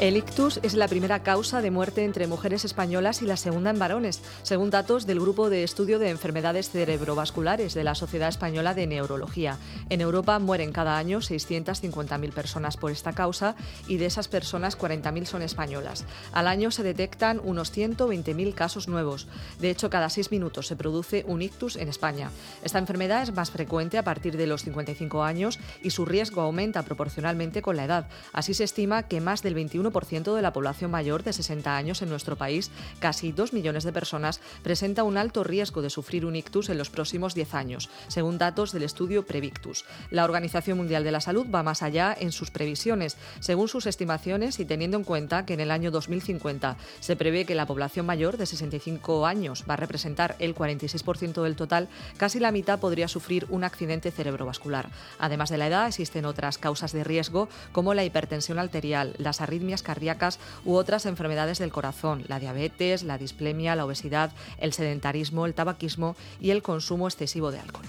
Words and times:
El 0.00 0.16
ictus 0.16 0.60
es 0.62 0.74
la 0.74 0.86
primera 0.86 1.24
causa 1.24 1.60
de 1.60 1.72
muerte 1.72 2.04
entre 2.04 2.28
mujeres 2.28 2.64
españolas 2.64 3.20
y 3.20 3.26
la 3.26 3.36
segunda 3.36 3.70
en 3.70 3.80
varones, 3.80 4.22
según 4.44 4.70
datos 4.70 5.06
del 5.06 5.18
Grupo 5.18 5.50
de 5.50 5.64
Estudio 5.64 5.98
de 5.98 6.10
Enfermedades 6.10 6.70
Cerebrovasculares 6.70 7.74
de 7.74 7.82
la 7.82 7.96
Sociedad 7.96 8.28
Española 8.28 8.74
de 8.74 8.86
Neurología. 8.86 9.58
En 9.90 10.00
Europa 10.00 10.38
mueren 10.38 10.70
cada 10.70 10.98
año 10.98 11.18
650.000 11.18 12.32
personas 12.32 12.76
por 12.76 12.92
esta 12.92 13.12
causa 13.12 13.56
y 13.88 13.96
de 13.96 14.06
esas 14.06 14.28
personas 14.28 14.78
40.000 14.78 15.24
son 15.24 15.42
españolas. 15.42 16.04
Al 16.30 16.46
año 16.46 16.70
se 16.70 16.84
detectan 16.84 17.40
unos 17.42 17.76
120.000 17.76 18.54
casos 18.54 18.86
nuevos. 18.86 19.26
De 19.58 19.68
hecho, 19.68 19.90
cada 19.90 20.10
seis 20.10 20.30
minutos 20.30 20.68
se 20.68 20.76
produce 20.76 21.24
un 21.26 21.42
ictus 21.42 21.74
en 21.74 21.88
España. 21.88 22.30
Esta 22.62 22.78
enfermedad 22.78 23.24
es 23.24 23.34
más 23.34 23.50
frecuente 23.50 23.98
a 23.98 24.04
partir 24.04 24.36
de 24.36 24.46
los 24.46 24.62
55 24.62 25.24
años 25.24 25.58
y 25.82 25.90
su 25.90 26.04
riesgo 26.04 26.42
aumenta 26.42 26.84
proporcionalmente 26.84 27.62
con 27.62 27.76
la 27.76 27.84
edad. 27.84 28.08
Así 28.32 28.54
se 28.54 28.62
estima 28.62 29.02
que 29.02 29.20
más 29.20 29.42
del 29.42 29.54
21 29.54 29.87
ciento 30.04 30.34
de 30.34 30.42
la 30.42 30.52
población 30.52 30.90
mayor 30.90 31.22
de 31.22 31.32
60 31.32 31.76
años 31.76 32.02
en 32.02 32.08
nuestro 32.08 32.36
país, 32.36 32.70
casi 32.98 33.32
2 33.32 33.52
millones 33.52 33.84
de 33.84 33.92
personas, 33.92 34.40
presenta 34.62 35.02
un 35.02 35.18
alto 35.18 35.44
riesgo 35.44 35.82
de 35.82 35.90
sufrir 35.90 36.24
un 36.24 36.36
ictus 36.36 36.68
en 36.68 36.78
los 36.78 36.90
próximos 36.90 37.34
10 37.34 37.54
años, 37.54 37.90
según 38.08 38.38
datos 38.38 38.72
del 38.72 38.82
estudio 38.82 39.26
Previctus. 39.26 39.84
La 40.10 40.24
Organización 40.24 40.78
Mundial 40.78 41.04
de 41.04 41.12
la 41.12 41.20
Salud 41.20 41.46
va 41.52 41.62
más 41.62 41.82
allá 41.82 42.16
en 42.18 42.32
sus 42.32 42.50
previsiones. 42.50 43.16
Según 43.40 43.68
sus 43.68 43.86
estimaciones 43.86 44.60
y 44.60 44.64
teniendo 44.64 44.96
en 44.96 45.04
cuenta 45.04 45.44
que 45.44 45.54
en 45.54 45.60
el 45.60 45.70
año 45.70 45.90
2050 45.90 46.76
se 47.00 47.16
prevé 47.16 47.44
que 47.44 47.54
la 47.54 47.66
población 47.66 48.06
mayor 48.06 48.36
de 48.36 48.46
65 48.46 49.26
años 49.26 49.64
va 49.68 49.74
a 49.74 49.76
representar 49.76 50.36
el 50.38 50.54
46% 50.54 51.42
del 51.42 51.56
total, 51.56 51.88
casi 52.16 52.38
la 52.38 52.52
mitad 52.52 52.80
podría 52.80 53.08
sufrir 53.08 53.46
un 53.50 53.64
accidente 53.64 54.10
cerebrovascular. 54.10 54.90
Además 55.18 55.50
de 55.50 55.58
la 55.58 55.66
edad, 55.66 55.88
existen 55.88 56.24
otras 56.24 56.58
causas 56.58 56.92
de 56.92 57.04
riesgo 57.04 57.48
como 57.72 57.94
la 57.94 58.04
hipertensión 58.04 58.58
arterial, 58.58 59.14
las 59.18 59.40
arritmias 59.40 59.77
cardíacas 59.82 60.38
u 60.64 60.74
otras 60.74 61.06
enfermedades 61.06 61.58
del 61.58 61.72
corazón, 61.72 62.24
la 62.28 62.38
diabetes, 62.38 63.02
la 63.02 63.18
displemia, 63.18 63.76
la 63.76 63.84
obesidad, 63.84 64.32
el 64.58 64.72
sedentarismo, 64.72 65.46
el 65.46 65.54
tabaquismo 65.54 66.16
y 66.40 66.50
el 66.50 66.62
consumo 66.62 67.08
excesivo 67.08 67.50
de 67.50 67.60
alcohol. 67.60 67.86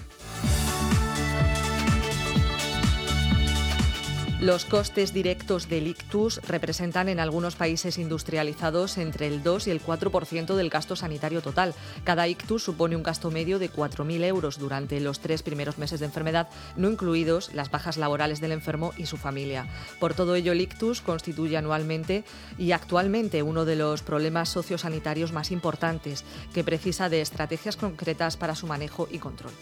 Los 4.40 4.64
costes 4.64 5.12
directos 5.12 5.68
del 5.68 5.86
ictus 5.86 6.40
representan 6.48 7.10
en 7.10 7.20
algunos 7.20 7.56
países 7.56 7.98
industrializados 7.98 8.96
entre 8.96 9.26
el 9.26 9.42
2 9.42 9.66
y 9.66 9.70
el 9.70 9.82
4% 9.82 10.54
del 10.54 10.70
gasto 10.70 10.96
sanitario 10.96 11.42
total. 11.42 11.74
Cada 12.04 12.26
ictus 12.26 12.62
supone 12.62 12.96
un 12.96 13.02
gasto 13.02 13.30
medio 13.30 13.58
de 13.58 13.70
4.000 13.70 14.24
euros 14.24 14.58
durante 14.58 14.98
los 15.00 15.20
tres 15.20 15.42
primeros 15.42 15.76
meses 15.76 16.00
de 16.00 16.06
enfermedad, 16.06 16.48
no 16.74 16.88
incluidos 16.88 17.52
las 17.52 17.70
bajas 17.70 17.98
laborales 17.98 18.40
del 18.40 18.52
enfermo 18.52 18.94
y 18.96 19.04
su 19.04 19.18
familia. 19.18 19.66
Por 19.98 20.14
todo 20.14 20.34
ello, 20.34 20.52
el 20.52 20.62
ictus 20.62 21.02
constituye 21.02 21.58
anualmente 21.58 22.24
y 22.56 22.72
actualmente 22.72 23.42
uno 23.42 23.66
de 23.66 23.76
los 23.76 24.00
problemas 24.00 24.48
sociosanitarios 24.48 25.32
más 25.32 25.50
importantes, 25.50 26.24
que 26.54 26.64
precisa 26.64 27.10
de 27.10 27.20
estrategias 27.20 27.76
concretas 27.76 28.38
para 28.38 28.54
su 28.54 28.66
manejo 28.66 29.06
y 29.10 29.18
control. 29.18 29.52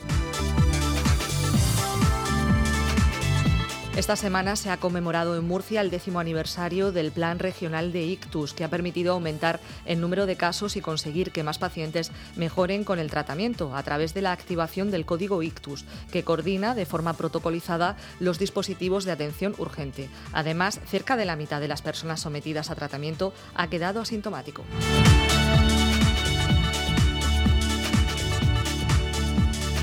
Esta 3.98 4.14
semana 4.14 4.54
se 4.54 4.70
ha 4.70 4.76
conmemorado 4.76 5.36
en 5.36 5.44
Murcia 5.44 5.80
el 5.80 5.90
décimo 5.90 6.20
aniversario 6.20 6.92
del 6.92 7.10
Plan 7.10 7.40
Regional 7.40 7.90
de 7.90 8.04
Ictus, 8.04 8.54
que 8.54 8.62
ha 8.62 8.70
permitido 8.70 9.12
aumentar 9.12 9.58
el 9.86 10.00
número 10.00 10.26
de 10.26 10.36
casos 10.36 10.76
y 10.76 10.80
conseguir 10.80 11.32
que 11.32 11.42
más 11.42 11.58
pacientes 11.58 12.12
mejoren 12.36 12.84
con 12.84 13.00
el 13.00 13.10
tratamiento 13.10 13.74
a 13.74 13.82
través 13.82 14.14
de 14.14 14.22
la 14.22 14.30
activación 14.30 14.92
del 14.92 15.04
código 15.04 15.42
Ictus, 15.42 15.84
que 16.12 16.22
coordina 16.22 16.76
de 16.76 16.86
forma 16.86 17.14
protocolizada 17.14 17.96
los 18.20 18.38
dispositivos 18.38 19.04
de 19.04 19.10
atención 19.10 19.56
urgente. 19.58 20.08
Además, 20.32 20.78
cerca 20.86 21.16
de 21.16 21.24
la 21.24 21.34
mitad 21.34 21.60
de 21.60 21.66
las 21.66 21.82
personas 21.82 22.20
sometidas 22.20 22.70
a 22.70 22.76
tratamiento 22.76 23.32
ha 23.56 23.66
quedado 23.66 24.00
asintomático. 24.00 24.62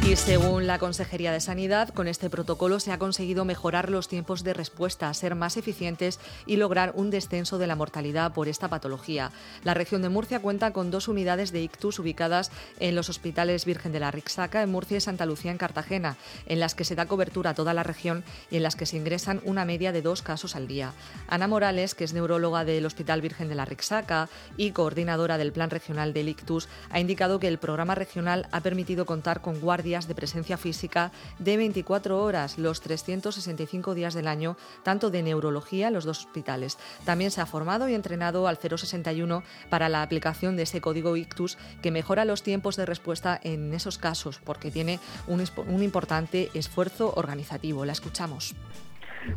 Y 0.08 0.18
según 0.18 0.68
la 0.68 0.78
Consejería 0.78 1.32
de 1.32 1.42
Sanidad, 1.42 1.90
con 1.90 2.08
este 2.08 2.30
protocolo 2.30 2.80
se 2.80 2.92
ha 2.92 3.00
conseguido 3.00 3.44
mejorar 3.44 3.90
los 3.90 4.08
tiempos 4.08 4.44
de 4.44 4.54
respuesta, 4.54 5.12
ser 5.16 5.34
más 5.34 5.58
eficientes 5.58 6.20
y 6.46 6.58
lograr 6.58 6.92
un 6.94 7.10
descenso 7.10 7.58
de 7.58 7.66
la 7.66 7.76
mortalidad 7.76 8.32
por 8.32 8.48
esta 8.48 8.68
patología. 8.68 9.32
La 9.64 9.74
región 9.74 10.04
de 10.04 10.10
Murcia 10.10 10.42
cuenta 10.42 10.74
con 10.74 10.92
dos 10.92 11.08
unidades 11.08 11.52
de 11.52 11.64
ictus 11.64 11.98
ubicadas 11.98 12.52
en 12.80 12.94
los 12.94 13.10
hospitales 13.10 13.66
Virgen 13.66 13.94
de 13.94 14.00
la 14.00 14.12
Rixaca 14.12 14.62
en 14.62 14.70
Murcia 14.70 14.98
y 14.98 15.02
Santa 15.02 15.26
Lucía 15.26 15.50
en 15.50 15.58
Cartagena, 15.58 16.18
en 16.46 16.60
las 16.60 16.76
que 16.76 16.86
se 16.86 16.94
da 16.94 17.08
cobertura 17.08 17.50
a 17.50 17.56
toda 17.56 17.74
la 17.74 17.82
región 17.82 18.24
y 18.52 18.58
en 18.58 18.64
las 18.64 18.76
que 18.76 18.86
se 18.86 18.98
ingresan 18.98 19.42
una 19.44 19.66
media 19.66 19.92
de 19.92 20.04
dos 20.04 20.22
casos 20.22 20.56
al 20.56 20.68
día. 20.68 20.94
Ana 21.28 21.48
Morales, 21.48 21.96
que 21.96 22.04
es 22.04 22.14
neuróloga 22.14 22.64
del 22.64 22.86
Hospital 22.86 23.22
Virgen 23.22 23.50
de 23.50 23.56
la 23.56 23.66
Rixaca 23.66 24.30
y 24.56 24.70
coordinadora 24.70 25.40
del 25.40 25.52
Plan 25.52 25.72
Regional 25.72 26.14
del 26.14 26.30
Ictus, 26.30 26.70
ha 26.92 27.00
indicado 27.00 27.40
que 27.40 27.48
el 27.48 27.58
programa 27.58 27.96
regional 27.96 28.48
ha 28.52 28.62
permitido 28.62 29.08
contar 29.08 29.42
con 29.42 29.60
guardias 29.60 29.95
de 30.04 30.16
presencia 30.16 30.58
física 30.58 31.12
de 31.40 31.56
24 31.56 32.22
horas 32.22 32.58
los 32.58 32.82
365 32.82 33.96
días 33.96 34.14
del 34.14 34.28
año, 34.28 34.58
tanto 34.84 35.10
de 35.10 35.24
neurología 35.24 35.88
en 35.88 35.94
los 35.94 36.04
dos 36.04 36.26
hospitales. 36.26 36.78
También 37.06 37.32
se 37.32 37.40
ha 37.40 37.46
formado 37.46 37.88
y 37.88 37.94
entrenado 37.94 38.50
al 38.50 38.58
061 38.58 39.44
para 39.70 39.88
la 39.88 40.02
aplicación 40.02 40.58
de 40.58 40.64
ese 40.64 40.82
código 40.82 41.16
ICTUS 41.16 41.58
que 41.82 41.92
mejora 41.92 42.26
los 42.26 42.44
tiempos 42.44 42.76
de 42.76 42.86
respuesta 42.86 43.40
en 43.42 43.74
esos 43.74 43.98
casos 43.98 44.40
porque 44.44 44.72
tiene 44.72 45.00
un, 45.28 45.42
un 45.68 45.84
importante 45.84 46.50
esfuerzo 46.54 47.14
organizativo. 47.16 47.86
La 47.86 47.94
escuchamos. 47.94 48.54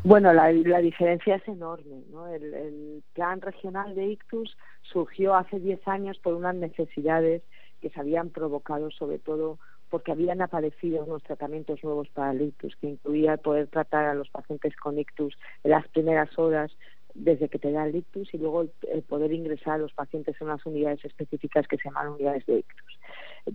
Bueno, 0.05 0.33
la, 0.33 0.49
diferencia 0.49 1.37
es 1.37 1.49
enorme. 1.49 2.03
El, 2.35 2.55
el, 2.55 3.03
plan 3.15 3.41
regional 3.41 3.95
de 3.95 4.07
ICTUS 4.07 4.57
surgió 4.83 5.35
hace 5.35 5.59
10 5.59 5.87
años 5.89 6.19
por 6.19 6.35
unas 6.35 6.55
necesidades 6.55 7.43
que 7.81 7.91
se 7.91 8.01
habían 8.01 8.31
provocado 8.31 8.91
sobre 8.91 9.19
todo 9.19 9.59
porque 9.91 10.13
habían 10.13 10.41
aparecido 10.43 11.05
unos 11.05 11.23
tratamientos 11.23 11.83
nuevos 11.83 12.09
para 12.11 12.33
el 12.33 12.43
ictus, 12.43 12.77
que 12.77 12.89
incluía 12.89 13.37
poder 13.37 13.69
tratar 13.69 14.07
a 14.07 14.15
los 14.15 14.29
pacientes 14.31 14.77
con 14.77 14.99
ictus 14.99 15.37
en 15.65 15.71
las 15.73 15.87
primeras 15.89 16.37
horas 16.39 16.71
desde 17.15 17.49
que 17.49 17.59
te 17.59 17.73
da 17.73 17.87
el 17.87 17.97
ictus 17.97 18.33
y 18.33 18.39
luego 18.39 18.63
el, 18.63 19.03
poder 19.03 19.33
ingresar 19.33 19.75
a 19.75 19.79
los 19.79 19.93
pacientes 19.93 20.37
en 20.41 20.47
unas 20.47 20.65
unidades 20.65 21.05
específicas 21.05 21.67
que 21.67 21.77
se 21.77 21.89
llaman 21.89 22.09
unidades 22.09 22.47
de 22.47 22.59
ictus. 22.59 22.99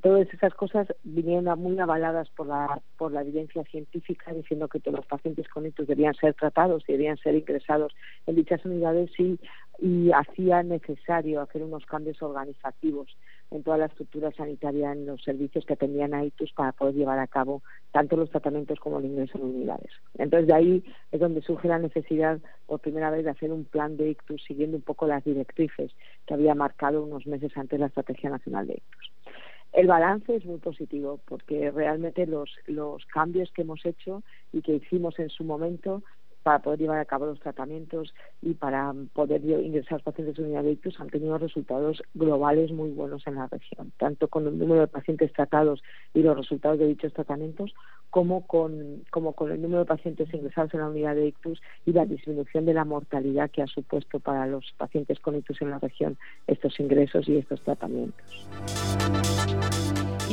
Todas 0.01 0.27
esas 0.33 0.53
cosas 0.55 0.87
vinieron 1.03 1.59
muy 1.59 1.79
avaladas 1.79 2.29
por 2.31 2.47
la, 2.47 2.81
por 2.97 3.11
la 3.11 3.21
evidencia 3.21 3.63
científica 3.65 4.33
diciendo 4.33 4.67
que 4.67 4.79
todos 4.79 4.97
los 4.97 5.05
pacientes 5.05 5.47
con 5.47 5.65
ictus 5.65 5.87
debían 5.87 6.15
ser 6.15 6.33
tratados, 6.33 6.83
debían 6.87 7.17
ser 7.17 7.35
ingresados 7.35 7.93
en 8.25 8.35
dichas 8.35 8.65
unidades 8.65 9.11
y, 9.19 9.39
y 9.79 10.11
hacía 10.11 10.63
necesario 10.63 11.41
hacer 11.41 11.63
unos 11.63 11.85
cambios 11.85 12.21
organizativos 12.21 13.15
en 13.53 13.63
toda 13.63 13.77
la 13.77 13.85
estructura 13.85 14.31
sanitaria, 14.31 14.91
en 14.91 15.05
los 15.05 15.23
servicios 15.23 15.65
que 15.65 15.73
atendían 15.73 16.13
a 16.13 16.25
ITUS 16.25 16.51
para 16.53 16.71
poder 16.71 16.95
llevar 16.95 17.19
a 17.19 17.27
cabo 17.27 17.61
tanto 17.91 18.17
los 18.17 18.29
tratamientos 18.29 18.79
como 18.79 18.99
el 18.99 19.05
ingreso 19.05 19.37
en 19.37 19.45
unidades. 19.45 19.91
Entonces, 20.17 20.47
de 20.47 20.53
ahí 20.53 20.83
es 21.11 21.19
donde 21.19 21.41
surge 21.41 21.67
la 21.67 21.79
necesidad, 21.79 22.39
por 22.65 22.79
primera 22.79 23.11
vez, 23.11 23.23
de 23.23 23.29
hacer 23.29 23.51
un 23.51 23.65
plan 23.65 23.95
de 23.95 24.09
ICTUS 24.09 24.43
siguiendo 24.43 24.77
un 24.77 24.83
poco 24.83 25.05
las 25.05 25.23
directrices 25.23 25.91
que 26.25 26.33
había 26.33 26.55
marcado 26.55 27.03
unos 27.03 27.27
meses 27.27 27.55
antes 27.55 27.79
la 27.79 27.87
Estrategia 27.87 28.29
Nacional 28.29 28.67
de 28.67 28.73
ICTUS. 28.73 29.11
El 29.73 29.87
balance 29.87 30.35
es 30.35 30.45
muy 30.45 30.59
positivo 30.59 31.19
porque 31.25 31.71
realmente 31.71 32.27
los, 32.27 32.51
los 32.67 33.05
cambios 33.07 33.51
que 33.51 33.63
hemos 33.63 33.83
hecho 33.85 34.23
y 34.51 34.61
que 34.61 34.75
hicimos 34.75 35.17
en 35.17 35.29
su 35.29 35.43
momento 35.43 36.03
para 36.43 36.59
poder 36.59 36.79
llevar 36.79 36.99
a 36.99 37.05
cabo 37.05 37.25
los 37.25 37.39
tratamientos 37.39 38.13
y 38.41 38.53
para 38.53 38.93
poder 39.13 39.43
ingresar 39.43 40.03
pacientes 40.03 40.37
en 40.37 40.45
unidad 40.45 40.63
de 40.63 40.71
ictus 40.71 40.99
han 40.99 41.09
tenido 41.09 41.37
resultados 41.37 42.03
globales 42.13 42.71
muy 42.71 42.91
buenos 42.91 43.25
en 43.25 43.35
la 43.35 43.47
región, 43.47 43.91
tanto 43.97 44.27
con 44.27 44.45
el 44.47 44.59
número 44.59 44.81
de 44.81 44.87
pacientes 44.87 45.31
tratados 45.33 45.81
y 46.13 46.21
los 46.21 46.37
resultados 46.37 46.79
de 46.79 46.87
dichos 46.87 47.13
tratamientos, 47.13 47.73
como 48.09 48.45
con, 48.45 49.03
como 49.09 49.33
con 49.33 49.51
el 49.51 49.61
número 49.61 49.79
de 49.79 49.85
pacientes 49.85 50.31
ingresados 50.33 50.73
en 50.73 50.81
la 50.81 50.89
unidad 50.89 51.15
de 51.15 51.27
ictus 51.27 51.61
y 51.85 51.93
la 51.93 52.05
disminución 52.05 52.65
de 52.65 52.73
la 52.73 52.85
mortalidad 52.85 53.49
que 53.49 53.61
ha 53.61 53.67
supuesto 53.67 54.19
para 54.19 54.45
los 54.45 54.73
pacientes 54.77 55.19
con 55.19 55.35
ictus 55.35 55.61
en 55.61 55.71
la 55.71 55.79
región 55.79 56.17
estos 56.47 56.79
ingresos 56.79 57.27
y 57.29 57.37
estos 57.37 57.61
tratamientos. 57.61 58.47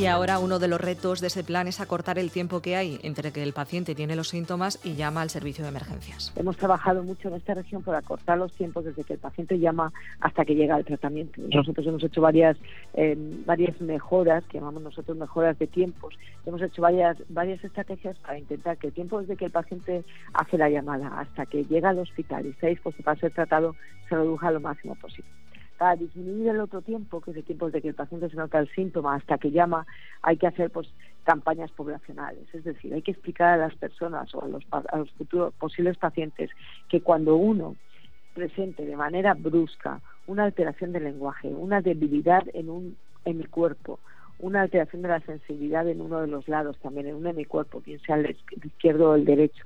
Y 0.01 0.07
ahora 0.07 0.39
uno 0.39 0.57
de 0.57 0.67
los 0.67 0.81
retos 0.81 1.21
de 1.21 1.27
ese 1.27 1.43
plan 1.43 1.67
es 1.67 1.79
acortar 1.79 2.17
el 2.17 2.31
tiempo 2.31 2.59
que 2.59 2.75
hay 2.75 2.99
entre 3.03 3.31
que 3.31 3.43
el 3.43 3.53
paciente 3.53 3.93
tiene 3.93 4.15
los 4.15 4.29
síntomas 4.29 4.83
y 4.83 4.95
llama 4.95 5.21
al 5.21 5.29
servicio 5.29 5.63
de 5.63 5.69
emergencias. 5.69 6.33
Hemos 6.35 6.57
trabajado 6.57 7.03
mucho 7.03 7.27
en 7.27 7.35
esta 7.35 7.53
región 7.53 7.83
por 7.83 7.93
acortar 7.93 8.39
los 8.39 8.51
tiempos 8.53 8.83
desde 8.83 9.03
que 9.03 9.13
el 9.13 9.19
paciente 9.19 9.59
llama 9.59 9.93
hasta 10.19 10.43
que 10.43 10.55
llega 10.55 10.73
al 10.73 10.85
tratamiento. 10.85 11.39
Nosotros 11.53 11.85
hemos 11.85 12.03
hecho 12.03 12.19
varias, 12.19 12.57
eh, 12.95 13.15
varias 13.45 13.79
mejoras, 13.79 14.43
que 14.45 14.57
llamamos 14.57 14.81
nosotros 14.81 15.15
mejoras 15.15 15.59
de 15.59 15.67
tiempos. 15.67 16.17
Hemos 16.47 16.63
hecho 16.63 16.81
varias, 16.81 17.17
varias 17.29 17.63
estrategias 17.63 18.17
para 18.17 18.39
intentar 18.39 18.79
que 18.79 18.87
el 18.87 18.93
tiempo 18.93 19.21
desde 19.21 19.37
que 19.37 19.45
el 19.45 19.51
paciente 19.51 20.03
hace 20.33 20.57
la 20.57 20.71
llamada 20.71 21.09
hasta 21.19 21.45
que 21.45 21.63
llega 21.65 21.89
al 21.89 21.99
hospital 21.99 22.47
y 22.47 22.49
está 22.49 22.65
dispuesto 22.65 23.03
para 23.03 23.19
ser 23.19 23.33
tratado 23.33 23.75
se 24.09 24.15
reduzca 24.15 24.49
lo 24.49 24.61
máximo 24.61 24.95
posible 24.95 25.29
para 25.81 25.95
disminuir 25.95 26.49
el 26.49 26.59
otro 26.59 26.83
tiempo, 26.83 27.21
que 27.21 27.31
es 27.31 27.37
el 27.37 27.43
tiempo 27.43 27.71
de 27.71 27.81
que 27.81 27.87
el 27.87 27.95
paciente 27.95 28.29
se 28.29 28.35
nota 28.35 28.59
el 28.59 28.69
síntoma 28.69 29.15
hasta 29.15 29.39
que 29.39 29.49
llama, 29.49 29.87
hay 30.21 30.37
que 30.37 30.45
hacer 30.45 30.69
pues 30.69 30.87
campañas 31.23 31.71
poblacionales. 31.71 32.43
Es 32.53 32.63
decir, 32.63 32.93
hay 32.93 33.01
que 33.01 33.09
explicar 33.09 33.53
a 33.55 33.57
las 33.57 33.73
personas 33.77 34.29
o 34.35 34.43
a 34.43 34.47
los, 34.47 35.11
futuros 35.13 35.55
posibles 35.55 35.97
pacientes 35.97 36.51
que 36.87 37.01
cuando 37.01 37.35
uno 37.35 37.77
presente 38.35 38.85
de 38.85 38.95
manera 38.95 39.33
brusca 39.33 39.99
una 40.27 40.43
alteración 40.43 40.91
del 40.91 41.05
lenguaje, 41.05 41.47
una 41.47 41.81
debilidad 41.81 42.43
en, 42.53 42.69
un, 42.69 42.95
en 43.25 43.39
mi 43.39 43.45
cuerpo, 43.45 43.99
una 44.37 44.61
alteración 44.61 45.01
de 45.01 45.07
la 45.07 45.21
sensibilidad 45.21 45.87
en 45.87 45.99
uno 45.99 46.21
de 46.21 46.27
los 46.27 46.47
lados 46.47 46.77
también, 46.77 47.07
en 47.07 47.15
un 47.15 47.25
hemicuerpo, 47.25 47.81
bien 47.81 47.99
sea 48.01 48.17
el 48.17 48.37
izquierdo 48.63 49.09
o 49.09 49.15
el 49.15 49.25
derecho, 49.25 49.63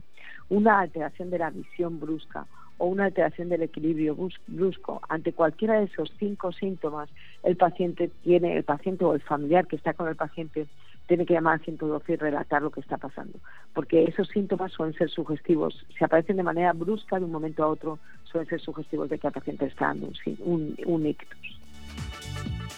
una 0.47 0.79
alteración 0.79 1.29
de 1.29 1.39
la 1.39 1.49
visión 1.49 1.99
brusca 1.99 2.47
o 2.77 2.87
una 2.87 3.05
alteración 3.05 3.49
del 3.49 3.63
equilibrio 3.63 4.15
brusco, 4.47 5.01
ante 5.09 5.33
cualquiera 5.33 5.79
de 5.79 5.85
esos 5.85 6.11
cinco 6.19 6.51
síntomas, 6.51 7.09
el 7.43 7.55
paciente 7.55 8.09
tiene, 8.23 8.57
el 8.57 8.63
paciente 8.63 9.05
o 9.05 9.13
el 9.13 9.21
familiar 9.21 9.67
que 9.67 9.75
está 9.75 9.93
con 9.93 10.07
el 10.07 10.15
paciente 10.15 10.67
tiene 11.07 11.25
que 11.25 11.33
llamar 11.33 11.55
al 11.55 11.65
112 11.65 12.13
y 12.13 12.15
relatar 12.15 12.61
lo 12.61 12.71
que 12.71 12.79
está 12.79 12.97
pasando, 12.97 13.37
porque 13.73 14.03
esos 14.03 14.27
síntomas 14.29 14.71
suelen 14.71 14.97
ser 14.97 15.09
sugestivos. 15.09 15.85
Si 15.97 16.03
aparecen 16.03 16.37
de 16.37 16.43
manera 16.43 16.73
brusca 16.73 17.19
de 17.19 17.25
un 17.25 17.31
momento 17.31 17.63
a 17.63 17.67
otro, 17.67 17.99
suelen 18.23 18.49
ser 18.49 18.59
sugestivos 18.59 19.09
de 19.09 19.19
que 19.19 19.27
el 19.27 19.33
paciente 19.33 19.65
está 19.65 19.87
dando 19.87 20.07
un, 20.07 20.15
un, 20.39 20.77
un 20.85 21.05
ictus. 21.05 21.54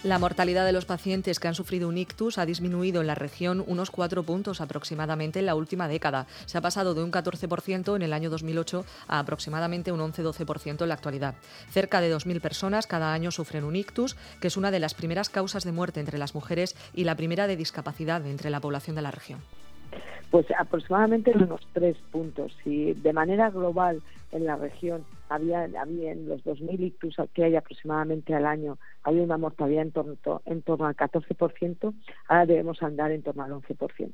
La 0.07 0.19
mortalidad 0.19 0.65
de 0.65 0.71
los 0.71 0.85
pacientes 0.85 1.37
que 1.37 1.49
han 1.49 1.53
sufrido 1.53 1.89
un 1.89 1.97
ictus 1.97 2.37
ha 2.37 2.45
disminuido 2.45 3.01
en 3.01 3.07
la 3.07 3.15
región 3.15 3.61
unos 3.67 3.91
cuatro 3.91 4.23
puntos 4.23 4.61
aproximadamente 4.61 5.39
en 5.39 5.45
la 5.45 5.53
última 5.53 5.89
década. 5.89 6.27
Se 6.45 6.57
ha 6.57 6.61
pasado 6.61 6.93
de 6.93 7.03
un 7.03 7.11
14% 7.11 7.93
en 7.93 8.01
el 8.01 8.13
año 8.13 8.29
2008 8.29 8.85
a 9.09 9.19
aproximadamente 9.19 9.91
un 9.91 9.99
11-12% 9.99 10.81
en 10.81 10.87
la 10.87 10.93
actualidad. 10.93 11.35
Cerca 11.71 11.99
de 11.99 12.15
2.000 12.15 12.39
personas 12.39 12.87
cada 12.87 13.11
año 13.11 13.31
sufren 13.31 13.65
un 13.65 13.75
ictus, 13.75 14.15
que 14.39 14.47
es 14.47 14.55
una 14.55 14.71
de 14.71 14.79
las 14.79 14.93
primeras 14.93 15.27
causas 15.27 15.65
de 15.65 15.73
muerte 15.73 15.99
entre 15.99 16.17
las 16.17 16.33
mujeres 16.33 16.77
y 16.93 17.03
la 17.03 17.15
primera 17.15 17.45
de 17.45 17.57
discapacidad 17.57 18.25
entre 18.25 18.49
la 18.49 18.61
población 18.61 18.95
de 18.95 19.01
la 19.01 19.11
región. 19.11 19.41
Pues 20.31 20.45
aproximadamente 20.57 21.31
unos 21.35 21.67
tres 21.73 21.97
puntos. 22.11 22.53
Si 22.63 22.93
de 22.93 23.11
manera 23.11 23.49
global 23.49 24.01
en 24.31 24.45
la 24.45 24.55
región 24.55 25.05
había, 25.29 25.63
había 25.63 26.11
en 26.11 26.27
los 26.27 26.43
2.000 26.43 26.79
ictus 26.79 27.15
que 27.33 27.43
hay 27.43 27.55
aproximadamente 27.55 28.33
al 28.33 28.45
año, 28.45 28.77
había 29.03 29.23
una 29.23 29.37
mortalidad 29.37 29.83
en 29.83 29.91
torno, 29.91 30.41
en 30.45 30.61
torno 30.61 30.85
al 30.85 30.95
14%, 30.95 31.93
ahora 32.27 32.45
debemos 32.45 32.81
andar 32.83 33.11
en 33.11 33.23
torno 33.23 33.43
al 33.43 33.51
11%. 33.51 34.13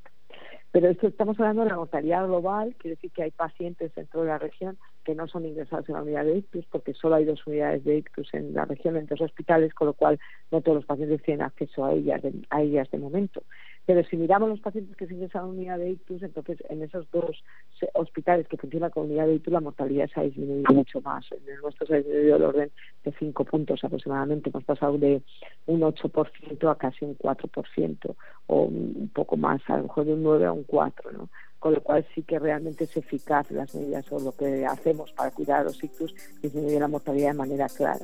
Pero 0.74 0.89
esto 0.89 1.06
estamos 1.06 1.39
hablando 1.39 1.63
de 1.63 1.69
la 1.69 1.75
mortalidad 1.75 2.25
global, 2.25 2.75
quiere 2.80 2.95
decir 2.95 3.12
que 3.12 3.21
hay 3.21 3.30
pacientes 3.30 3.94
dentro 3.94 4.21
de 4.21 4.30
la 4.30 4.39
región 4.39 4.75
que 5.04 5.13
no 5.13 5.27
son 5.27 5.45
ingresados 5.45 5.88
en 5.88 5.94
la 5.94 6.01
unidad 6.01 6.25
de 6.25 6.38
ictus, 6.38 6.66
porque 6.66 6.95
solo 6.95 7.13
hay 7.13 7.25
dos 7.25 7.45
unidades 7.45 7.83
de 7.83 7.98
ictus 7.98 8.33
en 8.33 8.56
la 8.56 8.66
región, 8.66 8.98
en 8.98 9.06
dos 9.06 9.21
hospitales, 9.21 9.71
con 9.75 9.86
lo 9.86 9.94
cual 9.94 10.19
no 10.50 10.62
todos 10.62 10.77
los 10.77 10.86
pacientes 10.86 11.21
tienen 11.21 11.45
acceso 11.45 11.86
a 11.86 11.94
ellas, 11.94 12.24
a 12.50 12.62
ellas 12.63 12.89
de 12.89 12.98
momento. 12.98 13.44
Pero 13.85 14.03
si 14.06 14.15
miramos 14.15 14.50
los 14.50 14.62
pacientes 14.62 14.95
que 14.95 15.07
se 15.07 15.13
ingresan 15.13 15.44
a 15.44 15.47
unidad 15.47 15.77
de 15.77 15.91
ictus, 15.91 16.24
entonces 16.24 16.57
en 16.69 16.83
esos 16.83 17.09
dos 17.12 17.44
hospitales 17.94 18.47
que 18.47 18.57
funcionan 18.57 18.91
con 18.91 19.06
unidad 19.06 19.27
de 19.27 19.35
ictus, 19.35 19.51
la 19.51 19.59
mortalidad 19.59 20.09
se 20.13 20.19
ha 20.19 20.24
disminuido 20.24 20.74
mucho 20.74 21.01
más. 21.01 21.25
En 21.31 21.47
el 21.47 21.62
nuestro 21.62 21.85
se 21.88 21.95
ha 21.95 21.97
disminuido 21.97 22.38
el 22.38 22.44
orden 22.44 22.71
de 23.03 23.13
5 23.19 23.44
puntos 23.45 23.83
aproximadamente. 23.83 24.50
Hemos 24.50 24.63
pasado 24.63 24.97
de 24.97 25.21
un 25.65 25.81
8% 25.81 26.71
a 26.71 26.75
casi 26.75 27.03
un 27.06 27.18
4%, 27.18 28.15
o 28.47 28.63
un 28.63 29.12
poco 29.13 29.35
más, 29.35 29.62
a 29.68 29.77
lo 29.77 29.83
mejor 29.83 30.06
de 30.06 30.13
un 30.13 30.24
9 30.24 30.45
a 30.45 30.51
un 30.53 30.65
4%, 30.65 31.12
¿no? 31.12 31.30
con 31.63 31.74
lo 31.74 31.81
cual 31.81 32.06
sí 32.13 32.24
que 32.24 32.39
realmente 32.39 32.83
es 32.83 32.97
eficaz 32.97 33.50
las 33.50 33.74
medidas 33.74 34.12
o 34.12 34.19
lo 34.19 34.33
que 34.33 34.65
hacemos 34.65 35.13
para 35.13 35.31
cuidar 35.31 35.62
a 35.62 35.63
los 35.63 35.81
ictus 35.81 36.13
disminuye 36.41 36.77
la 36.77 36.89
mortalidad 36.89 37.30
de 37.30 37.38
manera 37.38 37.69
clara. 37.69 38.03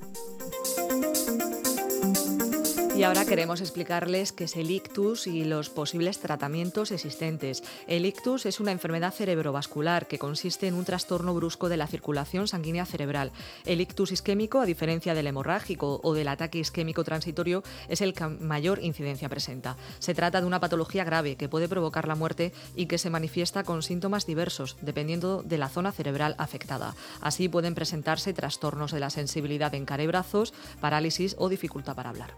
Y 3.00 3.04
ahora 3.04 3.24
queremos 3.24 3.62
explicarles 3.62 4.34
qué 4.34 4.44
es 4.44 4.58
el 4.58 4.70
ictus 4.72 5.26
y 5.26 5.46
los 5.46 5.70
posibles 5.70 6.20
tratamientos 6.20 6.92
existentes. 6.92 7.64
El 7.88 8.06
ictus 8.06 8.46
es 8.46 8.60
una 8.60 8.74
enfermedad 8.74 9.14
cerebrovascular 9.14 10.06
que 10.06 10.20
consiste 10.20 10.68
en 10.68 10.74
un 10.74 10.84
trastorno 10.84 11.34
brusco 11.34 11.70
de 11.70 11.78
la 11.78 11.88
circulación 11.88 12.50
sanguínea 12.50 12.86
cerebral. 12.86 13.32
El 13.66 13.80
ictus 13.80 14.12
isquémico, 14.12 14.60
a 14.60 14.66
diferencia 14.66 15.14
del 15.14 15.28
hemorrágico 15.28 16.02
o 16.04 16.14
del 16.14 16.28
ataque 16.28 16.60
isquémico 16.60 17.06
transitorio, 17.06 17.64
es 17.88 18.02
el 18.02 18.14
que 18.14 18.28
mayor 18.28 18.84
incidencia 18.84 19.30
presenta. 19.30 19.78
Se 20.00 20.14
trata 20.14 20.42
de 20.42 20.48
una 20.48 20.60
patología 20.60 21.06
grave 21.06 21.38
que 21.38 21.48
puede 21.48 21.70
provocar 21.70 22.06
la 22.06 22.16
muerte 22.16 22.52
y 22.76 22.88
que 22.88 22.98
se 22.98 23.10
manifiesta 23.10 23.64
con 23.64 23.82
síntomas 23.82 24.26
diversos, 24.26 24.76
dependiendo 24.82 25.42
de 25.42 25.58
la 25.58 25.70
zona 25.70 25.94
cerebral 25.94 26.36
afectada. 26.38 26.96
Así 27.22 27.48
pueden 27.48 27.76
presentarse 27.76 28.34
trastornos 28.34 28.92
de 28.92 29.00
la 29.00 29.10
sensibilidad 29.10 29.74
en 29.74 29.86
cara 29.86 30.04
y 30.04 30.08
brazos, 30.08 30.54
parálisis 30.82 31.38
o 31.40 31.48
dificultad 31.48 31.96
para 31.96 32.10
hablar 32.10 32.34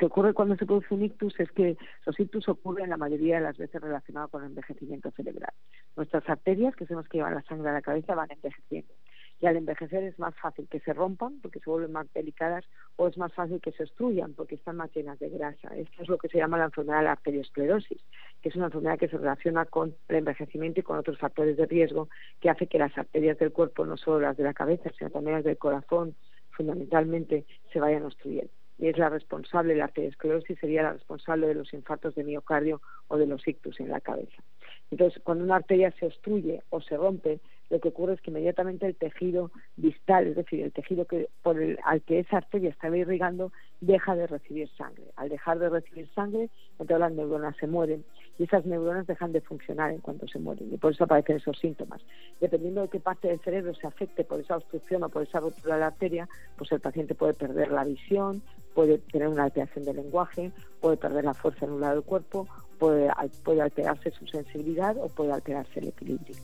que 0.00 0.06
ocurre 0.06 0.32
cuando 0.32 0.56
se 0.56 0.64
produce 0.64 0.94
un 0.94 1.04
ictus 1.04 1.38
es 1.38 1.52
que 1.52 1.76
los 2.06 2.18
ictus 2.18 2.48
ocurren 2.48 2.88
la 2.88 2.96
mayoría 2.96 3.36
de 3.36 3.42
las 3.42 3.58
veces 3.58 3.82
relacionados 3.82 4.30
con 4.30 4.42
el 4.42 4.48
envejecimiento 4.48 5.10
cerebral. 5.10 5.52
Nuestras 5.94 6.26
arterias, 6.26 6.74
que 6.74 6.86
son 6.86 6.96
las 6.96 7.08
que 7.08 7.18
llevan 7.18 7.34
la 7.34 7.42
sangre 7.42 7.68
a 7.68 7.74
la 7.74 7.82
cabeza, 7.82 8.14
van 8.14 8.30
envejeciendo. 8.30 8.94
Y 9.40 9.46
al 9.46 9.58
envejecer 9.58 10.02
es 10.04 10.18
más 10.18 10.34
fácil 10.36 10.66
que 10.68 10.80
se 10.80 10.94
rompan 10.94 11.38
porque 11.42 11.60
se 11.60 11.68
vuelven 11.68 11.92
más 11.92 12.10
delicadas 12.14 12.64
o 12.96 13.08
es 13.08 13.18
más 13.18 13.34
fácil 13.34 13.60
que 13.60 13.72
se 13.72 13.82
obstruyan 13.82 14.32
porque 14.32 14.54
están 14.54 14.76
más 14.76 14.90
llenas 14.96 15.18
de 15.18 15.28
grasa. 15.28 15.68
Esto 15.76 16.02
es 16.02 16.08
lo 16.08 16.16
que 16.16 16.28
se 16.28 16.38
llama 16.38 16.56
la 16.56 16.64
enfermedad 16.64 17.00
de 17.00 17.04
la 17.04 17.12
arteriosclerosis, 17.12 18.00
que 18.40 18.48
es 18.48 18.56
una 18.56 18.66
enfermedad 18.66 18.98
que 18.98 19.08
se 19.08 19.18
relaciona 19.18 19.66
con 19.66 19.94
el 20.08 20.16
envejecimiento 20.16 20.80
y 20.80 20.82
con 20.82 20.96
otros 20.96 21.18
factores 21.18 21.58
de 21.58 21.66
riesgo 21.66 22.08
que 22.40 22.48
hace 22.48 22.68
que 22.68 22.78
las 22.78 22.96
arterias 22.96 23.38
del 23.38 23.52
cuerpo, 23.52 23.84
no 23.84 23.98
solo 23.98 24.20
las 24.20 24.38
de 24.38 24.44
la 24.44 24.54
cabeza, 24.54 24.90
sino 24.96 25.10
también 25.10 25.36
las 25.36 25.44
del 25.44 25.58
corazón, 25.58 26.14
fundamentalmente, 26.52 27.44
se 27.70 27.80
vayan 27.80 28.06
obstruyendo 28.06 28.59
es 28.88 28.98
la 28.98 29.08
responsable, 29.08 29.74
la 29.74 29.84
arteriosclerosis 29.84 30.58
sería 30.58 30.82
la 30.82 30.94
responsable 30.94 31.46
de 31.46 31.54
los 31.54 31.72
infartos 31.74 32.14
de 32.14 32.24
miocardio 32.24 32.80
o 33.08 33.18
de 33.18 33.26
los 33.26 33.46
ictus 33.46 33.78
en 33.80 33.90
la 33.90 34.00
cabeza. 34.00 34.42
Entonces, 34.90 35.20
cuando 35.22 35.44
una 35.44 35.56
arteria 35.56 35.92
se 35.92 36.06
obstruye 36.06 36.62
o 36.70 36.80
se 36.80 36.96
rompe, 36.96 37.40
lo 37.70 37.78
que 37.78 37.88
ocurre 37.88 38.14
es 38.14 38.20
que 38.20 38.30
inmediatamente 38.30 38.86
el 38.86 38.96
tejido 38.96 39.52
distal, 39.76 40.26
es 40.26 40.36
decir, 40.36 40.62
el 40.62 40.72
tejido 40.72 41.04
que 41.04 41.28
por 41.42 41.60
el, 41.62 41.78
al 41.84 42.02
que 42.02 42.18
esa 42.18 42.38
arteria 42.38 42.70
estaba 42.70 42.96
irrigando, 42.96 43.52
deja 43.80 44.16
de 44.16 44.26
recibir 44.26 44.68
sangre. 44.76 45.04
Al 45.14 45.28
dejar 45.28 45.60
de 45.60 45.68
recibir 45.68 46.08
sangre, 46.12 46.50
entonces 46.72 46.98
las 46.98 47.12
neuronas 47.12 47.56
se 47.56 47.68
mueren 47.68 48.04
y 48.38 48.44
esas 48.44 48.66
neuronas 48.66 49.06
dejan 49.06 49.32
de 49.32 49.40
funcionar 49.40 49.92
en 49.92 50.00
cuanto 50.00 50.26
se 50.26 50.40
mueren 50.40 50.72
y 50.72 50.78
por 50.78 50.92
eso 50.92 51.04
aparecen 51.04 51.36
esos 51.36 51.58
síntomas. 51.58 52.02
Dependiendo 52.40 52.82
de 52.82 52.88
qué 52.88 52.98
parte 52.98 53.28
del 53.28 53.40
cerebro 53.40 53.72
se 53.74 53.86
afecte 53.86 54.24
por 54.24 54.40
esa 54.40 54.56
obstrucción 54.56 55.04
o 55.04 55.08
por 55.08 55.22
esa 55.22 55.38
ruptura 55.38 55.74
de 55.74 55.80
la 55.80 55.86
arteria, 55.88 56.28
pues 56.56 56.72
el 56.72 56.80
paciente 56.80 57.14
puede 57.14 57.34
perder 57.34 57.70
la 57.70 57.84
visión, 57.84 58.42
puede 58.74 58.98
tener 58.98 59.28
una 59.28 59.44
alteración 59.44 59.84
del 59.84 59.96
lenguaje, 59.96 60.52
puede 60.80 60.96
perder 60.96 61.24
la 61.24 61.34
fuerza 61.34 61.64
en 61.64 61.72
un 61.72 61.80
lado 61.80 61.94
del 61.94 62.04
cuerpo, 62.04 62.46
puede, 62.78 63.10
puede 63.44 63.62
alterarse 63.62 64.10
su 64.10 64.26
sensibilidad 64.26 64.96
o 64.98 65.08
puede 65.08 65.32
alterarse 65.32 65.80
el 65.80 65.88
equilibrio. 65.88 66.36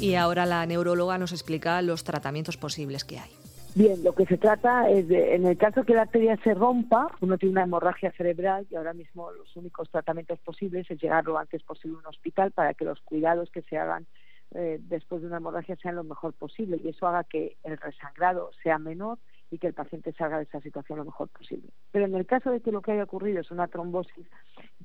Y 0.00 0.14
ahora 0.16 0.46
la 0.46 0.66
neuróloga 0.66 1.18
nos 1.18 1.32
explica 1.32 1.80
los 1.82 2.04
tratamientos 2.04 2.56
posibles 2.56 3.04
que 3.04 3.18
hay. 3.18 3.30
Bien, 3.74 4.04
lo 4.04 4.14
que 4.14 4.26
se 4.26 4.36
trata 4.36 4.90
es 4.90 5.08
de, 5.08 5.34
en 5.34 5.46
el 5.46 5.56
caso 5.56 5.84
que 5.84 5.94
la 5.94 6.02
arteria 6.02 6.38
se 6.44 6.52
rompa, 6.52 7.08
uno 7.22 7.38
tiene 7.38 7.52
una 7.52 7.62
hemorragia 7.62 8.12
cerebral 8.12 8.66
y 8.70 8.76
ahora 8.76 8.92
mismo 8.92 9.30
los 9.30 9.56
únicos 9.56 9.88
tratamientos 9.88 10.38
posibles 10.40 10.90
es 10.90 11.00
llegar 11.00 11.24
lo 11.24 11.38
antes 11.38 11.62
posible 11.62 11.96
a 11.96 12.00
un 12.00 12.06
hospital 12.06 12.50
para 12.50 12.74
que 12.74 12.84
los 12.84 13.00
cuidados 13.00 13.50
que 13.50 13.62
se 13.62 13.78
hagan 13.78 14.06
eh, 14.54 14.78
después 14.82 15.22
de 15.22 15.28
una 15.28 15.38
hemorragia 15.38 15.76
sean 15.76 15.94
lo 15.94 16.04
mejor 16.04 16.34
posible 16.34 16.78
y 16.84 16.88
eso 16.88 17.06
haga 17.06 17.24
que 17.24 17.56
el 17.64 17.78
resangrado 17.78 18.50
sea 18.62 18.78
menor 18.78 19.18
y 19.52 19.58
que 19.58 19.66
el 19.66 19.74
paciente 19.74 20.12
salga 20.14 20.38
de 20.38 20.44
esa 20.44 20.60
situación 20.60 20.98
lo 20.98 21.04
mejor 21.04 21.28
posible. 21.28 21.68
Pero 21.90 22.06
en 22.06 22.14
el 22.14 22.24
caso 22.24 22.50
de 22.50 22.60
que 22.60 22.72
lo 22.72 22.80
que 22.80 22.92
haya 22.92 23.04
ocurrido 23.04 23.40
es 23.40 23.50
una 23.50 23.68
trombosis, 23.68 24.26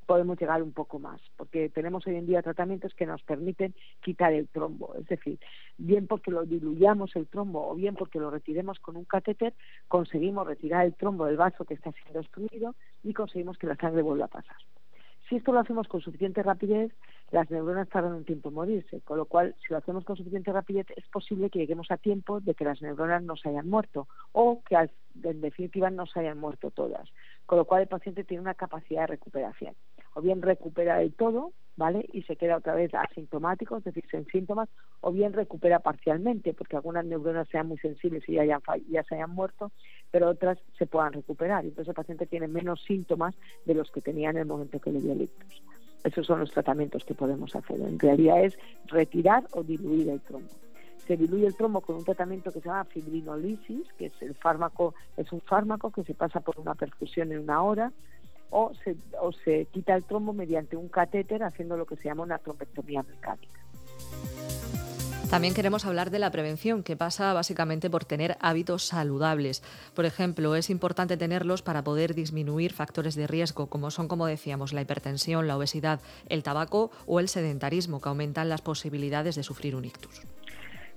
podemos 0.05 0.37
llegar 0.39 0.61
un 0.61 0.73
poco 0.73 0.99
más, 0.99 1.21
porque 1.37 1.69
tenemos 1.69 2.05
hoy 2.05 2.15
en 2.15 2.27
día 2.27 2.41
tratamientos 2.41 2.93
que 2.93 3.05
nos 3.05 3.23
permiten 3.23 3.73
quitar 4.01 4.33
el 4.33 4.49
trombo, 4.49 4.93
es 4.95 5.07
decir, 5.07 5.39
bien 5.77 6.05
porque 6.05 6.31
lo 6.31 6.43
diluyamos 6.43 7.15
el 7.15 7.27
trombo 7.27 7.69
o 7.69 7.75
bien 7.75 7.95
porque 7.95 8.19
lo 8.19 8.29
retiremos 8.29 8.79
con 8.79 8.97
un 8.97 9.05
catéter, 9.05 9.53
conseguimos 9.87 10.45
retirar 10.45 10.85
el 10.85 10.95
trombo 10.95 11.25
del 11.25 11.37
vaso 11.37 11.63
que 11.63 11.73
está 11.73 11.91
siendo 11.93 12.19
obstruido 12.19 12.75
y 13.03 13.13
conseguimos 13.13 13.57
que 13.57 13.67
la 13.67 13.77
sangre 13.77 14.01
vuelva 14.01 14.25
a 14.25 14.29
pasar. 14.29 14.57
Si 15.27 15.35
esto 15.35 15.51
lo 15.51 15.59
hacemos 15.59 15.87
con 15.89 15.99
suficiente 15.99 16.41
rapidez, 16.41 16.93
las 17.31 17.49
neuronas 17.51 17.89
tardan 17.89 18.13
un 18.13 18.23
tiempo 18.23 18.47
en 18.47 18.55
morirse, 18.55 19.01
con 19.01 19.17
lo 19.17 19.25
cual, 19.25 19.55
si 19.59 19.73
lo 19.73 19.77
hacemos 19.77 20.05
con 20.05 20.15
suficiente 20.15 20.53
rapidez, 20.53 20.87
es 20.95 21.05
posible 21.09 21.49
que 21.49 21.59
lleguemos 21.59 21.91
a 21.91 21.97
tiempo 21.97 22.39
de 22.39 22.53
que 22.55 22.63
las 22.63 22.81
neuronas 22.81 23.23
no 23.23 23.35
se 23.35 23.49
hayan 23.49 23.69
muerto 23.69 24.07
o 24.31 24.61
que 24.63 24.75
en 24.75 25.41
definitiva 25.41 25.89
no 25.89 26.05
se 26.05 26.21
hayan 26.21 26.37
muerto 26.37 26.71
todas, 26.71 27.09
con 27.45 27.57
lo 27.57 27.65
cual 27.65 27.81
el 27.81 27.87
paciente 27.89 28.23
tiene 28.23 28.41
una 28.41 28.53
capacidad 28.53 29.01
de 29.01 29.07
recuperación. 29.07 29.75
O 30.13 30.21
bien 30.21 30.41
recupera 30.41 30.97
del 30.99 31.13
todo, 31.13 31.51
¿vale? 31.77 32.05
Y 32.11 32.23
se 32.23 32.35
queda 32.35 32.57
otra 32.57 32.75
vez 32.75 32.93
asintomático, 32.93 33.77
es 33.77 33.83
decir, 33.83 34.03
sin 34.09 34.25
síntomas, 34.25 34.67
o 34.99 35.11
bien 35.11 35.31
recupera 35.31 35.79
parcialmente, 35.79 36.53
porque 36.53 36.75
algunas 36.75 37.05
neuronas 37.05 37.47
sean 37.49 37.67
muy 37.67 37.77
sensibles 37.77 38.27
y 38.27 38.33
ya, 38.33 38.59
ya 38.89 39.03
se 39.03 39.15
hayan 39.15 39.31
muerto, 39.31 39.71
pero 40.11 40.29
otras 40.29 40.57
se 40.77 40.87
puedan 40.87 41.13
recuperar. 41.13 41.63
Entonces 41.63 41.89
el 41.89 41.93
paciente 41.93 42.25
tiene 42.25 42.47
menos 42.47 42.83
síntomas 42.83 43.35
de 43.65 43.75
los 43.75 43.89
que 43.91 44.01
tenía 44.01 44.31
en 44.31 44.37
el 44.37 44.45
momento 44.45 44.79
que 44.79 44.91
le 44.91 44.99
dio 44.99 45.13
el 45.13 45.21
ictus. 45.21 45.61
Esos 46.03 46.25
son 46.25 46.39
los 46.39 46.51
tratamientos 46.51 47.03
que 47.05 47.13
podemos 47.13 47.55
hacer. 47.55 47.79
En 47.79 47.99
realidad 47.99 48.43
es 48.43 48.57
retirar 48.85 49.45
o 49.51 49.63
diluir 49.63 50.09
el 50.09 50.21
trombo. 50.21 50.49
Se 51.05 51.15
diluye 51.15 51.47
el 51.47 51.55
trombo 51.55 51.81
con 51.81 51.95
un 51.95 52.03
tratamiento 52.03 52.51
que 52.51 52.59
se 52.59 52.67
llama 52.67 52.83
fibrinolisis, 52.85 53.87
que 53.97 54.07
es 54.07 54.21
el 54.21 54.35
fármaco, 54.35 54.93
es 55.15 55.31
un 55.31 55.41
fármaco 55.41 55.91
que 55.91 56.03
se 56.03 56.13
pasa 56.13 56.41
por 56.41 56.59
una 56.59 56.75
perfusión 56.75 57.31
en 57.31 57.39
una 57.39 57.61
hora, 57.61 57.93
o 58.49 58.71
se, 58.83 58.95
o 59.19 59.31
se 59.31 59.65
quita 59.71 59.95
el 59.95 60.03
trombo 60.03 60.33
mediante 60.33 60.75
un 60.75 60.87
catéter 60.87 61.43
haciendo 61.43 61.77
lo 61.77 61.85
que 61.85 61.95
se 61.97 62.05
llama 62.05 62.23
una 62.23 62.37
trombectomía 62.37 63.03
mecánica. 63.03 63.59
También 65.29 65.53
queremos 65.53 65.85
hablar 65.85 66.09
de 66.09 66.19
la 66.19 66.31
prevención, 66.31 66.83
que 66.83 66.95
pasa 66.95 67.33
básicamente 67.33 67.89
por 67.89 68.05
tener 68.05 68.37
hábitos 68.39 68.83
saludables. 68.83 69.61
Por 69.93 70.05
ejemplo, 70.05 70.55
es 70.55 70.69
importante 70.69 71.17
tenerlos 71.17 71.61
para 71.61 71.83
poder 71.83 72.15
disminuir 72.15 72.71
factores 72.71 73.13
de 73.15 73.27
riesgo, 73.27 73.67
como 73.67 73.91
son, 73.91 74.07
como 74.07 74.25
decíamos, 74.25 74.71
la 74.71 74.81
hipertensión, 74.81 75.45
la 75.45 75.57
obesidad, 75.57 75.99
el 76.29 76.43
tabaco 76.43 76.91
o 77.07 77.19
el 77.19 77.27
sedentarismo, 77.27 77.99
que 77.99 78.07
aumentan 78.07 78.47
las 78.47 78.61
posibilidades 78.61 79.35
de 79.35 79.43
sufrir 79.43 79.75
un 79.75 79.83
ictus. 79.83 80.21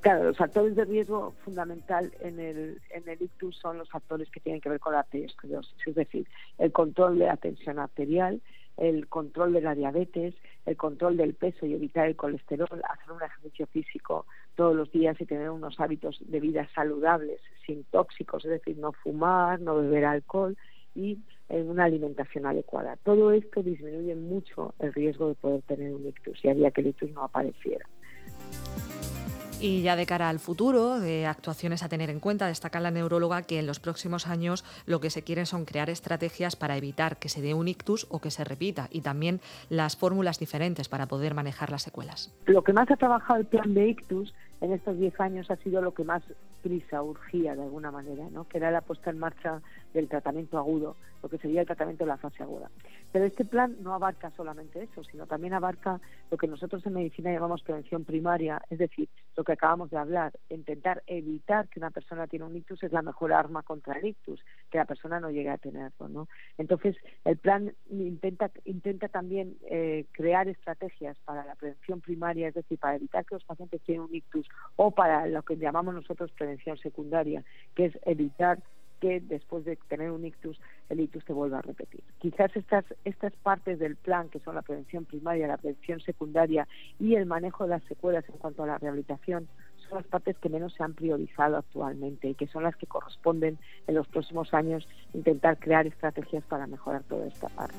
Claro, 0.01 0.25
los 0.25 0.39
factores 0.39 0.75
de 0.77 0.87
riesgo 0.87 1.35
fundamental 1.45 2.11
en 2.21 2.41
el, 2.41 2.81
en 2.89 3.07
el 3.07 3.21
ictus 3.21 3.59
son 3.59 3.77
los 3.77 3.91
factores 3.91 4.31
que 4.31 4.41
tienen 4.41 4.63
que 4.63 4.71
ver 4.71 4.81
con 4.81 4.95
la 4.95 5.01
aterosclerosis, 5.01 5.77
es 5.87 5.95
decir, 5.95 6.27
el 6.57 6.73
control 6.73 7.19
de 7.19 7.27
la 7.27 7.37
tensión 7.37 7.79
arterial, 7.79 8.41
el 8.79 9.09
control 9.09 9.53
de 9.53 9.61
la 9.61 9.75
diabetes, 9.75 10.35
el 10.65 10.79
control 10.79 11.19
del 11.19 11.35
peso 11.35 11.67
y 11.67 11.75
evitar 11.75 12.07
el 12.07 12.17
colesterol, 12.17 12.83
hacer 12.89 13.13
un 13.13 13.23
ejercicio 13.23 13.67
físico 13.67 14.25
todos 14.55 14.75
los 14.75 14.91
días 14.91 15.21
y 15.21 15.27
tener 15.27 15.51
unos 15.51 15.79
hábitos 15.79 16.17
de 16.21 16.41
vida 16.41 16.67
saludables, 16.75 17.43
sin 17.67 17.85
tóxicos, 17.85 18.43
es 18.47 18.53
decir, 18.53 18.79
no 18.79 18.93
fumar, 18.93 19.61
no 19.61 19.77
beber 19.77 20.07
alcohol 20.07 20.57
y 20.95 21.19
en 21.51 21.69
una 21.69 21.85
alimentación 21.85 22.47
adecuada. 22.47 22.97
Todo 23.05 23.33
esto 23.33 23.63
disminuye 23.63 24.15
mucho 24.15 24.75
el 24.79 24.95
riesgo 24.95 25.29
de 25.29 25.35
poder 25.35 25.61
tener 25.63 25.93
un 25.93 26.07
ictus 26.07 26.43
y 26.43 26.49
haría 26.49 26.71
que 26.71 26.81
el 26.81 26.87
ictus 26.87 27.11
no 27.11 27.25
apareciera. 27.25 27.87
Y 29.63 29.83
ya 29.83 29.95
de 29.95 30.07
cara 30.07 30.31
al 30.31 30.39
futuro, 30.39 31.01
de 31.01 31.27
actuaciones 31.27 31.83
a 31.83 31.91
tener 31.91 32.09
en 32.09 32.19
cuenta, 32.19 32.47
destaca 32.47 32.81
la 32.81 32.91
neuróloga 32.91 33.43
que 33.43 33.59
en 33.59 33.67
los 33.67 33.79
próximos 33.79 34.27
años 34.27 34.65
lo 34.87 35.01
que 35.01 35.11
se 35.11 35.23
quieren 35.23 35.45
son 35.45 35.67
crear 35.67 35.91
estrategias 35.91 36.57
para 36.57 36.79
evitar 36.79 37.19
que 37.19 37.29
se 37.29 37.43
dé 37.43 37.53
un 37.53 37.69
ictus 37.69 38.07
o 38.09 38.21
que 38.21 38.31
se 38.31 38.43
repita 38.43 38.89
y 38.91 39.03
también 39.03 39.43
las 39.69 39.99
fórmulas 39.99 40.39
diferentes 40.39 40.89
para 40.89 41.09
poder 41.09 41.35
manejar 41.35 41.71
las 41.71 41.83
secuelas. 41.83 42.33
Lo 42.47 42.65
que 42.65 42.73
más 42.73 42.91
ha 42.91 42.97
trabajado 42.97 43.39
el 43.39 43.45
plan 43.45 43.75
de 43.75 43.89
ictus 43.89 44.33
en 44.61 44.73
estos 44.73 44.99
10 44.99 45.19
años 45.21 45.51
ha 45.51 45.57
sido 45.57 45.81
lo 45.81 45.95
que 45.95 46.05
más 46.05 46.23
prisa 46.61 47.03
urgía 47.03 47.57
de 47.57 47.63
alguna 47.63 47.91
manera, 47.91 48.29
¿no? 48.31 48.47
que 48.47 48.59
era 48.59 48.71
la 48.71 48.83
puesta 48.83 49.11
en 49.11 49.19
marcha 49.19 49.63
del 49.95 50.09
tratamiento 50.09 50.59
agudo, 50.59 50.97
lo 51.23 51.29
que 51.29 51.39
sería 51.39 51.63
el 51.63 51.67
tratamiento 51.67 52.05
de 52.05 52.09
la 52.09 52.17
fase 52.17 52.43
aguda. 52.43 52.71
Pero 53.13 53.25
este 53.25 53.45
plan 53.45 53.77
no 53.81 53.95
abarca 53.95 54.31
solamente 54.37 54.83
eso, 54.83 55.03
sino 55.05 55.27
también 55.27 55.55
abarca 55.55 56.01
lo 56.31 56.37
que 56.37 56.47
nosotros 56.47 56.85
en 56.87 56.95
medicina 56.95 57.33
llamamos 57.33 57.63
prevención 57.63 58.05
primaria, 58.05 58.63
es 58.71 58.79
decir, 58.79 59.09
lo 59.37 59.45
que 59.45 59.53
acabamos 59.53 59.91
de 59.91 59.99
hablar, 59.99 60.33
intentar 60.49 61.03
evitar 61.07 61.69
que 61.69 61.81
una 61.81 61.91
persona 61.91 62.27
tiene 62.27 62.45
un 62.45 62.57
ictus 62.57 62.83
es 62.83 62.93
la 62.93 63.03
mejor 63.03 63.33
arma 63.33 63.63
contra 63.63 63.99
el 63.99 64.07
ictus, 64.07 64.41
que 64.71 64.79
la 64.79 64.85
persona 64.85 65.19
no 65.19 65.31
llegue 65.31 65.51
a 65.51 65.59
tenerlo. 65.59 66.29
Entonces, 66.57 66.97
el 67.25 67.37
plan 67.37 67.73
intenta, 67.91 68.51
intenta 68.65 69.09
también 69.09 69.57
eh, 69.69 70.07
crear 70.13 70.49
estrategias 70.49 71.19
para 71.25 71.45
la 71.45 71.55
prevención 71.55 72.01
primaria, 72.01 72.49
es 72.49 72.55
decir, 72.55 72.79
para 72.79 72.97
evitar 72.97 73.25
que 73.25 73.35
los 73.35 73.45
pacientes 73.45 73.83
tengan 73.83 74.05
un 74.05 74.15
ictus 74.15 74.47
o 74.77 74.91
para 74.91 75.27
lo 75.27 75.43
que 75.43 75.57
llamamos 75.57 75.95
nosotros 75.95 76.31
prevención 76.33 76.79
secundaria, 76.79 77.45
que 77.75 77.87
es 77.87 77.99
evitar 78.07 78.59
que 79.01 79.21
después 79.21 79.65
de 79.65 79.77
tener 79.89 80.11
un 80.11 80.25
ictus, 80.25 80.61
el 80.89 81.01
ictus 81.01 81.25
te 81.25 81.33
vuelva 81.33 81.59
a 81.59 81.63
repetir. 81.63 82.03
Quizás 82.19 82.55
estas, 82.55 82.85
estas 83.05 83.33
partes 83.37 83.79
del 83.79 83.97
plan, 83.97 84.29
que 84.29 84.41
son 84.41 84.55
la 84.55 84.63
prevención 84.63 85.07
primaria, 85.07 85.49
la 85.49 85.57
prevención 85.57 86.01
secundaria 86.01 86.69
y 86.99 87.15
el 87.15 87.27
manejo 87.27 87.65
de 87.65 87.71
las 87.71 87.83
secuelas 87.85 88.29
en 88.29 88.37
cuanto 88.37 88.63
a 88.63 88.67
la 88.67 88.79
rehabilitación, 88.79 89.49
son 89.89 89.99
las 89.99 90.07
partes 90.07 90.39
que 90.39 90.49
menos 90.49 90.75
se 90.75 90.85
han 90.85 90.95
priorizado 90.95 91.57
actualmente 91.57 92.29
y 92.29 92.35
que 92.35 92.47
son 92.47 92.63
las 92.63 92.77
que 92.77 92.87
corresponden 92.87 93.59
en 93.87 93.95
los 93.95 94.07
próximos 94.07 94.55
años 94.55 94.87
intentar 95.15 95.59
crear 95.59 95.87
estrategias 95.87 96.45
para 96.45 96.67
mejorar 96.67 97.03
toda 97.05 97.27
esta 97.27 97.49
parte. 97.49 97.77